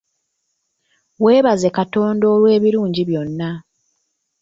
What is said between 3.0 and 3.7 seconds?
byonna.